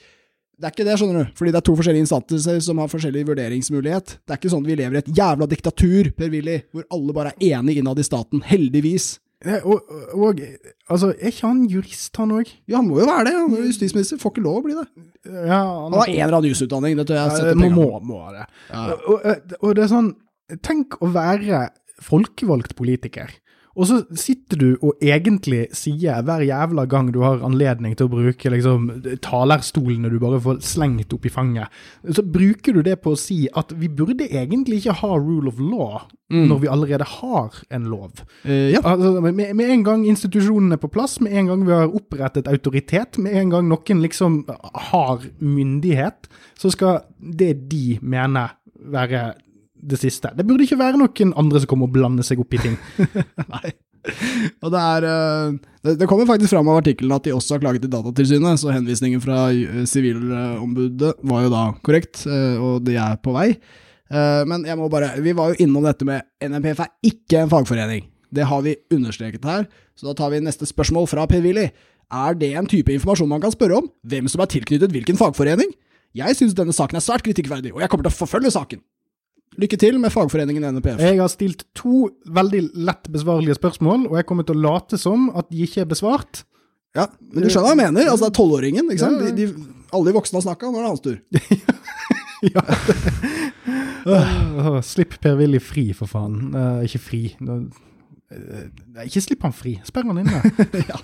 [0.62, 3.24] Det er ikke det, skjønner du, fordi det er to forskjellige instanser som har forskjellig
[3.32, 4.12] vurderingsmulighet.
[4.22, 7.56] Det er ikke sånn vi lever i et jævla diktatur, Per-Willy, hvor alle bare er
[7.58, 8.44] enige innad i staten.
[8.46, 9.16] Heldigvis.
[9.42, 10.42] Og, og
[10.90, 12.50] altså, er ikke han jurist, han òg?
[12.70, 13.34] Ja, han må jo være det.
[13.40, 14.20] Han er justisminister.
[14.22, 14.86] Får ikke lov å bli det.
[15.26, 18.22] Ja, Han har en eller annen jusutdanning, det tror jeg Ja, det må, må, må
[18.36, 18.46] det.
[18.70, 18.84] Ja.
[19.00, 20.12] Og, og, og det er sånn
[20.66, 21.62] Tenk å være
[22.04, 23.30] folkevalgt politiker.
[23.76, 28.12] Og så sitter du og egentlig sier hver jævla gang du har anledning til å
[28.12, 28.90] bruke liksom,
[29.24, 31.72] talerstolene du bare får slengt opp i fanget,
[32.04, 35.62] så bruker du det på å si at vi burde egentlig ikke ha rule of
[35.62, 38.22] law når vi allerede har en lov.
[38.46, 38.80] Uh, ja.
[38.88, 42.48] Altså, med, med en gang institusjonene er på plass, med en gang vi har opprettet
[42.48, 44.42] autoritet, med en gang noen liksom
[44.92, 48.56] har myndighet, så skal det de mener
[48.92, 49.34] være
[49.82, 50.32] det siste.
[50.38, 52.78] Det burde ikke være noen andre som kommer og blander seg opp i ting.
[53.54, 53.74] Nei.
[54.66, 57.62] Og det er eh, Det, det kommer faktisk fram av artikkelen at de også har
[57.64, 62.98] klaget til Datatilsynet, så henvisningen fra eh, Sivilombudet var jo da korrekt, eh, og de
[63.02, 63.54] er på vei.
[64.12, 68.10] Men jeg må bare Vi var jo innom dette med NMPF er ikke en fagforening.
[68.28, 71.70] Det har vi understreket her, så da tar vi neste spørsmål fra Per-Willy.
[72.12, 73.88] Er det en type informasjon man kan spørre om?
[74.04, 75.72] Hvem som er tilknyttet hvilken fagforening?
[76.12, 78.82] Jeg synes denne saken er svært kritikkverdig, og jeg kommer til å forfølge saken.
[79.60, 81.02] Lykke til med fagforeningen NPF.
[81.04, 85.28] Jeg har stilt to veldig lett besvarlige spørsmål, og jeg kommer til å late som
[85.36, 86.46] at de ikke er besvart.
[86.96, 88.08] Ja, men du skjønner hva jeg mener?
[88.12, 89.22] Altså, det er tolvåringen, ikke sant?
[89.24, 91.20] De, de, alle de voksne har snakka, nå er det hans tur.
[92.42, 92.58] Ja.
[94.82, 96.56] Slipp Per-Willy fri, for faen.
[96.56, 97.20] Uh, ikke fri.
[98.32, 100.40] Eh, ikke slipp han fri, sperr han inne.
[100.92, 100.98] ja,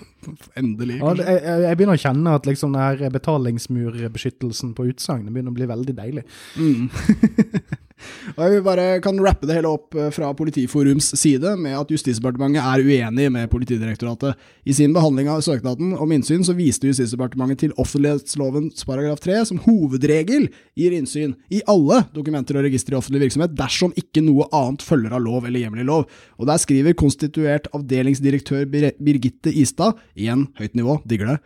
[0.57, 0.97] endelig.
[1.01, 5.59] Ja, jeg jeg begynner å kjenne at liksom den her betalingsmurbeskyttelsen på utsagnet begynner å
[5.59, 6.25] bli veldig deilig.
[6.57, 6.89] Mm.
[8.35, 11.91] Og jeg vil bare kan rappe det hele opp eh, fra Politiforums side med at
[11.93, 14.37] Justisdepartementet er uenig med Politidirektoratet.
[14.67, 19.61] I sin behandling av søknaden om innsyn så viste Justisdepartementet til offentlighetslovens paragraf 3 som
[19.65, 24.85] hovedregel gir innsyn i alle dokumenter og registre i offentlig virksomhet dersom ikke noe annet
[24.85, 26.07] følger av lov eller hjemmel lov.
[26.37, 31.39] Og der skriver konstituert avdelingsdirektør Birgitte Istad, igjen høyt nivå, digger det.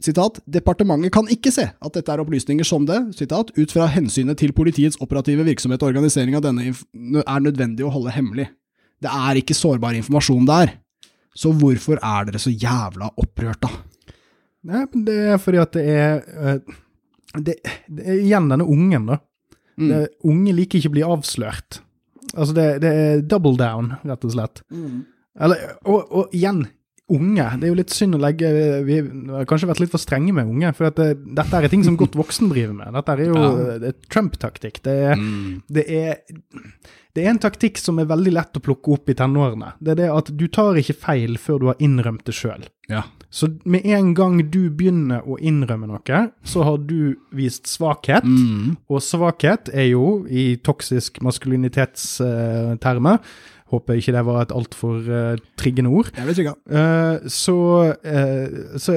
[0.00, 4.38] Sitat, Departementet kan ikke se at dette er opplysninger som det, sitat, ut fra hensynet
[4.40, 8.48] til politiets operative virksomhet og organisering av denne er nødvendig å holde hemmelig.
[9.00, 10.78] Det er ikke sårbar informasjon der.
[11.36, 14.14] Så hvorfor er dere så jævla opprørt, da?
[14.70, 16.80] Nei, det er fordi at det er eh,
[17.38, 19.20] det, det er igjen denne ungen, da.
[19.80, 19.86] Mm.
[19.88, 21.80] Det, unge liker ikke å bli avslørt.
[22.34, 24.62] Altså, det, det er double down, rett og slett.
[25.40, 26.64] Eller, og, og igjen,
[27.10, 27.46] unge.
[27.60, 28.48] Det er jo litt synd å legge
[28.86, 28.96] Vi
[29.32, 32.16] har kanskje vært litt for strenge med unge, for det, dette er ting som godt
[32.18, 32.92] voksen driver med.
[32.96, 33.78] Dette er jo Ja.
[33.82, 34.82] det er Trump-taktikk.
[34.82, 35.20] Det, er-
[35.68, 35.84] det,
[37.14, 39.72] det er en taktikk som er veldig lett å plukke opp i tenårene.
[39.82, 42.62] Det er det at du tar ikke feil før du har innrømt det sjøl.
[42.90, 43.02] Ja.
[43.30, 48.24] Så med en gang du begynner å innrømme noe, så har du vist svakhet.
[48.26, 48.76] Mm.
[48.90, 53.18] Og svakhet er jo, i toksisk maskulinitetstermer
[53.70, 56.10] Håper ikke det var et altfor uh, triggende ord.
[56.16, 56.54] Jeg vet ikke.
[56.66, 57.56] Uh, så,
[57.94, 58.96] uh, så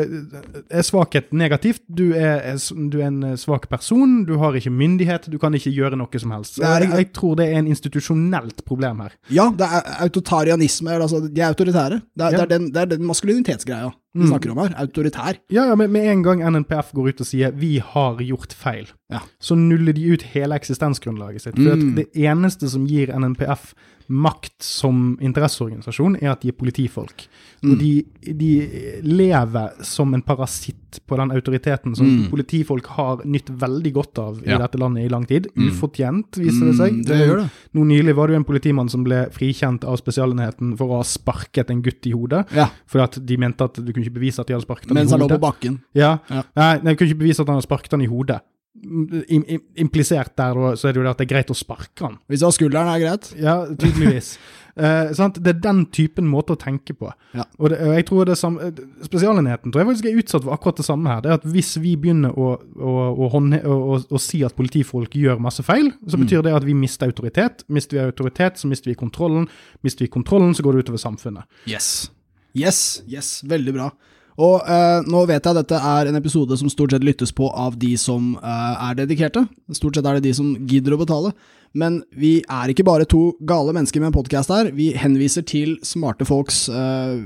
[0.70, 1.84] er svakhet negativt.
[1.88, 2.58] Du er,
[2.92, 6.34] du er en svak person, du har ikke myndighet, du kan ikke gjøre noe som
[6.34, 6.60] helst.
[6.60, 9.14] Er- jeg, jeg tror det er en institusjonelt problem her.
[9.32, 10.92] Ja, det er autotarianisme.
[10.98, 12.02] Altså, de er autoritære.
[12.18, 12.38] Det er, Ja.
[12.38, 14.28] det er den, det den maskulinitetsgreia vi Mm.
[14.30, 14.76] snakker om her.
[14.78, 15.38] Autoritær.
[15.50, 18.92] Ja, ja, men med en gang NNPF går ut og sier 'vi har gjort feil',
[19.12, 19.20] Ja.
[19.42, 21.56] så nuller de ut hele eksistensgrunnlaget sitt.
[21.56, 21.96] For Mm.
[21.96, 23.74] det eneste som gir NNPF
[24.10, 27.28] makt som interesseorganisasjon, er at de er politifolk.
[27.64, 27.72] Mm.
[27.72, 32.30] Og de, de lever som en parasitt på den autoriteten som Mm.
[32.30, 34.58] politifolk har nytt veldig godt av i Ja.
[34.60, 35.48] dette landet i lang tid.
[35.56, 35.70] Mm.
[35.72, 36.92] Ufortjent, viser det seg.
[36.92, 37.50] Mm, det gjør det.
[37.74, 41.04] Nå nylig var det jo en politimann som ble frikjent av Spesialenheten for å ha
[41.04, 42.46] sparket en gutt i hodet.
[42.54, 44.98] Ja, Fordi at de mente at du kunne ikke bevise at de hadde sparket ham
[44.98, 45.04] i hodet.
[45.04, 45.78] Mens han lå på bakken.
[45.98, 46.18] Ja.
[46.30, 46.44] Ja.
[46.60, 48.42] Nei, de kunne ikke bevise at han hadde sparket han i hodet.
[48.84, 52.04] Im, im, implisert der så er det jo det at det er greit å sparke
[52.04, 52.18] han.
[52.28, 53.32] Hvis det var skulderen, er det greit.
[53.40, 54.36] Ja, tydeligvis.
[54.74, 55.36] Eh, sant?
[55.38, 57.06] Det er den typen måte å tenke på.
[57.38, 57.44] Ja.
[57.60, 58.72] Og, det, og jeg tror det samme,
[59.06, 61.20] Spesialenheten tror jeg faktisk er utsatt for akkurat det samme her.
[61.22, 65.38] Det er at Hvis vi begynner å, å, å, håndhe, å, si at politifolk gjør
[65.46, 66.24] masse feil, så Mm.
[66.26, 67.62] betyr det at vi mister autoritet.
[67.70, 69.46] Mister vi autoritet, så mister vi kontrollen.
[69.86, 71.46] Mister vi kontrollen, så går det utover samfunnet.
[71.70, 72.10] Yes.
[72.58, 73.92] Yes, yes, veldig bra.
[74.42, 77.50] Og eh, nå vet jeg at dette er en episode som stort sett lyttes på
[77.50, 79.46] av de som eh, er dedikerte.
[79.78, 81.34] Stort sett er det de som gidder å betale.
[81.78, 84.70] Men vi er ikke bare to gale mennesker med en podkast her.
[84.78, 87.22] Vi henviser til smarte folks eh,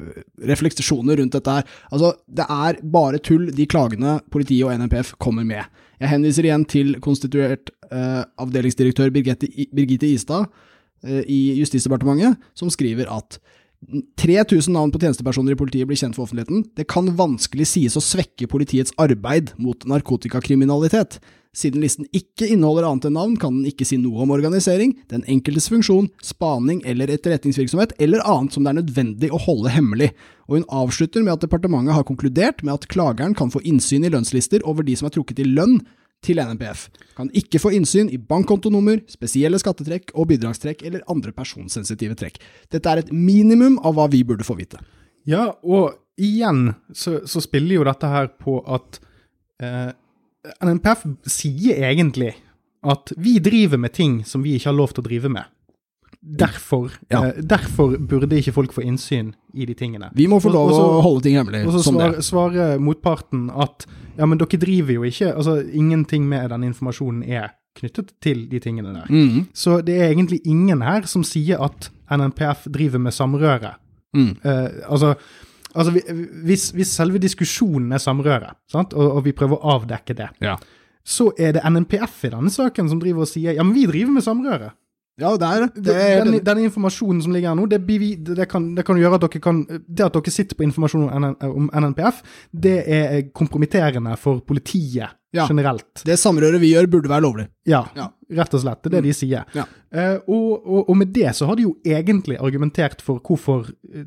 [0.52, 1.68] refleksjoner rundt dette her.
[1.92, 5.68] Altså, det er bare tull de klagene politiet og NMPF kommer med.
[6.00, 10.48] Jeg henviser igjen til konstituert eh, avdelingsdirektør Birgitte, Birgitte Istad
[11.04, 13.40] eh, i Justisdepartementet, som skriver at
[14.18, 16.66] 3000 navn på tjenestepersoner i politiet blir kjent for offentligheten.
[16.76, 21.20] Det kan vanskelig sies å svekke politiets arbeid mot narkotikakriminalitet.
[21.58, 25.24] Siden listen ikke inneholder annet enn navn, kan den ikke si noe om organisering, den
[25.30, 30.12] enkeltes funksjon, spaning eller etterretningsvirksomhet, eller annet som det er nødvendig å holde hemmelig.
[30.50, 34.12] Og hun avslutter med at departementet har konkludert med at klageren kan få innsyn i
[34.14, 35.80] lønnslister over de som er trukket i lønn
[36.26, 36.88] til NNPF.
[37.18, 42.40] Kan ikke få innsyn i bankkontonummer, spesielle skattetrekk og bidragstrekk eller andre personsensitive trekk.
[42.74, 44.82] Dette er et minimum av hva vi burde få vite.
[45.28, 49.00] Ja, og igjen så, så spiller jo dette her på at
[49.64, 49.92] eh,
[50.64, 52.34] NNPF sier egentlig
[52.88, 55.46] at vi driver med ting som vi ikke har lov til å drive med.
[56.22, 57.26] Derfor, Ja.
[57.28, 60.10] eh, derfor burde ikke folk få innsyn i de tingene.
[60.16, 61.66] Vi må få lov å holde ting hemmelig.
[61.68, 63.86] Og så svarer motparten at
[64.18, 68.60] ja, men dere driver jo ikke Altså, ingenting med den informasjonen er knyttet til de
[68.60, 69.06] tingene der.
[69.10, 73.76] Mm, Så det er egentlig ingen her som sier at NNPF driver med samrøre.
[74.16, 75.16] mm, Eh, altså,
[75.76, 75.92] altså
[76.44, 78.94] hvis, hvis selve diskusjonen er samrøre, sant?
[78.94, 80.56] Og, og vi prøver å avdekke det, ja.
[81.06, 84.12] så er det NNPF i denne saken som driver og sier ja, men vi driver
[84.12, 84.72] med samrøre.
[85.20, 85.84] Ja, det er det.
[85.86, 87.80] Den, den informasjonen som ligger her nå, det,
[88.38, 91.22] det, kan, det kan gjøre at dere kan Det at dere sitter på informasjon om,
[91.24, 92.20] NN, om NNPF,
[92.54, 95.46] det er kompromitterende for politiet Ja.
[95.50, 96.04] generelt.
[96.06, 97.48] det samrøret vi gjør, burde være lovlig.
[97.68, 98.08] Ja, Ja.
[98.32, 98.82] rett og slett.
[98.84, 99.44] Det er det de sier.
[99.54, 99.66] Ja.
[99.92, 104.06] Eh, og, og, og med det så har de jo egentlig argumentert for hvorfor eh,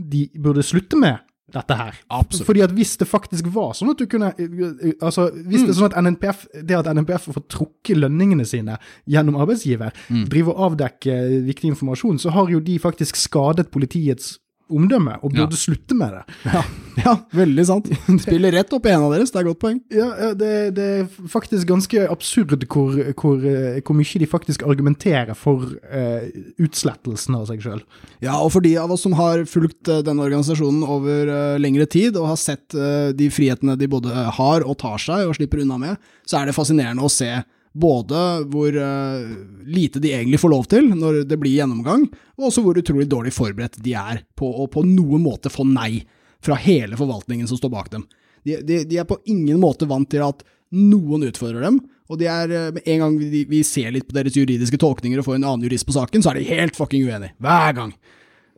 [0.00, 1.18] de burde slutte med
[1.54, 1.98] dette her.
[2.12, 2.46] Absolutt.
[2.48, 5.74] Fordi at hvis det faktisk var sånn at du kunne eh, eh, Altså, hvis det
[5.74, 8.78] er sånn at NNPF det at NNPF får trukket lønningene sine
[9.10, 9.94] gjennom arbeidsgiver,
[10.30, 14.38] drive og avdekke viktig informasjon, så har jo de faktisk skadet politiets
[14.74, 15.60] omdømme, og burde Ja.
[15.64, 16.36] slutte med det.
[16.52, 16.62] Ja,
[17.04, 17.90] ja veldig sant.
[18.24, 19.80] Spiller rett opp i en av deres, det er et godt poeng.
[19.94, 24.62] Ja, ja, det, det er faktisk ganske absurd hvor, hvor, eh, hvor mye de faktisk
[24.66, 26.26] argumenterer for uh,
[26.62, 27.82] utslettelsen av seg sjøl.
[28.24, 31.86] Ja, og for de av oss som har fulgt eh, denne organisasjonen over uh, lengre
[31.90, 35.62] tid, og har sett uh, de frihetene de både har og tar seg og slipper
[35.64, 37.30] unna med, så er det fascinerende å se
[37.74, 38.18] både
[38.52, 39.30] hvor uh,
[39.66, 42.06] lite de egentlig får lov til når det blir gjennomgang,
[42.38, 46.04] og også hvor utrolig dårlig forberedt de er på å på noen måte få nei
[46.44, 48.04] fra hele forvaltningen som står bak dem.
[48.44, 52.28] De, de, de er på ingen måte vant til at noen utfordrer dem, og de
[52.28, 55.38] er, eh, med en gang vi, vi ser litt på deres juridiske tolkninger og får
[55.38, 57.32] en annen jurist på saken, så er de helt fucking uenige.
[57.42, 57.94] Hver gang.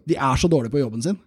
[0.06, 1.20] De er så dårlige på jobben sin.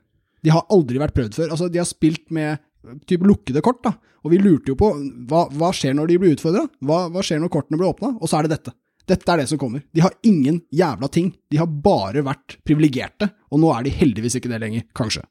[0.44, 1.54] De har aldri vært prøvd før.
[1.54, 2.60] Altså, de har spilt med
[3.08, 3.96] type lukkede kort, da.
[4.26, 4.92] Og vi lurte jo på
[5.30, 6.66] hva, hva skjer når de blir utfordra?
[6.86, 8.14] Hva, hva skjer når kortene blir åpna?
[8.20, 8.76] Og så er det dette.
[9.10, 9.82] Dette er det som kommer.
[9.96, 11.32] De har ingen jævla ting.
[11.50, 15.24] De har bare vært privilegerte, og nå er de heldigvis ikke det lenger, kanskje.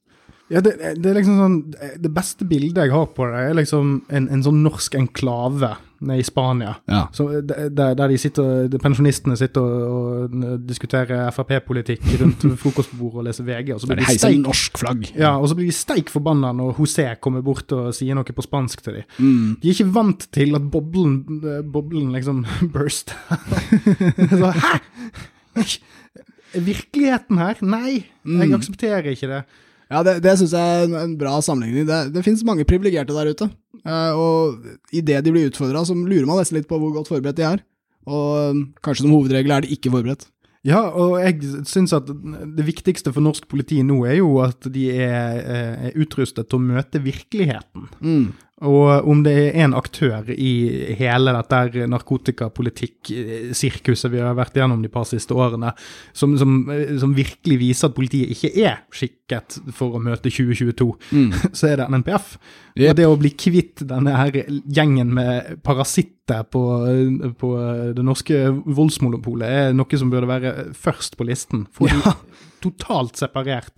[0.49, 1.57] Ja, det, det er liksom sånn
[2.01, 6.23] Det beste bildet jeg har på det, er liksom en, en sånn norsk enklave nede
[6.23, 6.77] i Spania.
[6.89, 7.01] Ja.
[7.13, 13.27] Så, der, der de sitter, de pensjonistene sitter og, og diskuterer Frp-politikk rundt frokostbordet og
[13.27, 15.09] leser VG, og så blir de steik, norsk flagg.
[15.19, 18.47] ja, og så blir de steik forbanna når José kommer bort og sier noe på
[18.47, 19.09] spansk til dem.
[19.19, 19.53] Mm.
[19.59, 22.45] De er ikke vant til at boblen, eh, boblen liksom
[22.77, 23.13] burst.
[23.29, 24.75] så, hæ?
[26.55, 27.59] Virkeligheten her?
[27.61, 28.41] Nei, Mm.
[28.43, 29.43] jeg aksepterer ikke det.
[29.89, 31.87] Ja, det, det syns jeg er en, bra sammenligning.
[31.89, 33.49] Det, det finnes mange privilegerte der ute,
[33.81, 37.39] eh, og idet de blir utfordra, så lurer man nesten litt på hvor godt forberedt
[37.41, 37.63] de er.
[38.09, 40.29] Og um, kanskje som hovedregel er de ikke forberedt.
[40.67, 44.89] Ja, og jeg syns at det viktigste for norsk politi nå er jo at de
[44.91, 47.87] er, eh, er utrustet til å møte virkeligheten.
[48.03, 48.27] Mm.
[48.67, 50.49] Og om det er en aktør i
[50.99, 55.73] hele dette narkotikapolitikk-sirkuset vi har vært gjennom de par siste årene,
[56.17, 56.51] som, som,
[56.99, 60.95] som virkelig viser at politiet ikke er skikket for å møte 2022,
[61.59, 62.27] så er det NNPF.
[62.79, 62.91] Yep.
[62.91, 64.33] Og det å bli kvitt denne her
[64.67, 65.33] gjengen med
[65.67, 66.63] parasitter på,
[67.41, 67.49] på
[67.97, 71.59] det norske voldsmonopolet er noe som burde være først på listen.
[71.75, 72.13] Få Ja.
[72.63, 73.77] totalt separert.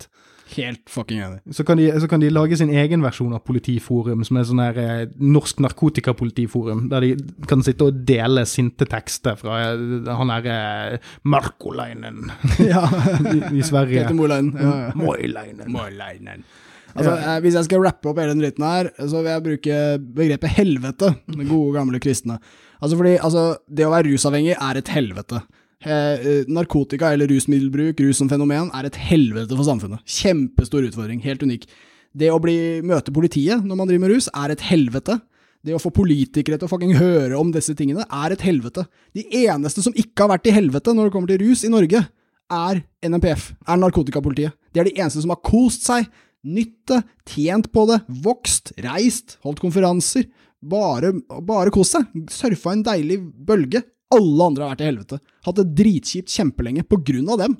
[0.51, 1.39] Helt fucking enig.
[1.55, 4.63] Så kan, de, så kan de lage sin egen versjon av politiforum, som er sånn
[4.63, 7.11] her eh, norsk narkotikapolitiforum, der de
[7.47, 12.25] kan sitte og dele sinte tekster fra eh, han derre Markolainen
[12.73, 12.83] ja.
[13.31, 14.03] i, i Sverige.
[14.03, 14.51] Peter Molein.
[14.57, 14.97] Ja, ja.
[14.99, 16.43] Moilainen.
[16.91, 19.79] Altså, eh, Hvis jeg skal rappe opp hele den dritten her, så vil jeg bruke
[20.19, 21.13] begrepet helvete.
[21.31, 22.41] Det gode, gamle kristne.
[22.81, 25.43] Altså fordi, altså, Det å være rusavhengig er et helvete.
[25.81, 25.93] Eh,
[26.27, 30.03] eh, narkotika eller rusmiddelbruk, rus som fenomen, er et helvete for samfunnet.
[30.05, 31.21] Kjempestor utfordring.
[31.25, 31.65] Helt unik.
[32.13, 35.17] Det å bli, møte politiet når man driver med rus, er et helvete.
[35.65, 38.85] Det å få politikere til å fucking høre om disse tingene, er et helvete.
[39.17, 42.03] De eneste som ikke har vært i helvete når det kommer til rus i Norge,
[42.51, 44.57] er NMPF, er narkotikapolitiet.
[44.73, 46.09] De er de eneste som har kost seg,
[46.41, 50.27] nytt det, tjent på det, vokst, reist, holdt konferanser.
[50.61, 51.13] Bare,
[51.45, 52.09] bare kost seg.
[52.29, 53.81] Surfa en deilig bølge.
[54.11, 55.19] Alle andre har vært i helvete.
[55.47, 57.57] Hatt det dritkjipt kjempelenge på grunn av dem.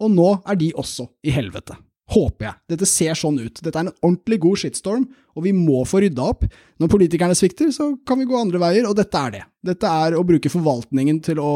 [0.00, 1.76] Og nå er de også i helvete.
[2.10, 2.54] Håper jeg.
[2.72, 3.60] Dette ser sånn ut.
[3.62, 5.04] Dette er en ordentlig god shitstorm,
[5.38, 6.46] og vi må få rydda opp.
[6.82, 9.42] Når politikerne svikter, så kan vi gå andre veier, og dette er det.
[9.70, 11.50] Dette er å bruke forvaltningen til å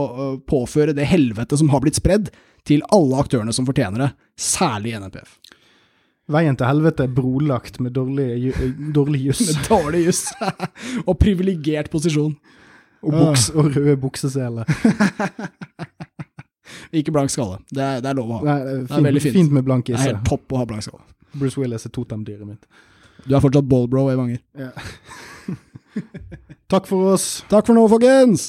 [0.46, 2.30] påføre det helvete som har blitt spredd,
[2.64, 5.34] til alle aktørene som fortjener det, særlig NNPF.
[6.32, 10.22] Veien til helvete er brolagt med dårlig, ju- dårlig juss Med dårlig juss
[11.08, 12.36] og privilegert posisjon.
[13.04, 14.64] Og, buks, og røde bukseseler.
[16.94, 17.58] Ikke blank skalle.
[17.70, 18.44] Det er, det er lov å ha.
[18.46, 19.36] Nei, det er er fint, veldig fint.
[19.38, 21.04] fint med blank Det er helt topp å ha blank skalle.
[21.34, 22.66] Bruce Willis er totemdyret mitt.
[23.24, 24.40] Du er fortsatt ballbro, Evanger.
[26.72, 27.26] Takk for oss.
[27.50, 28.40] Takk for nå, folkens!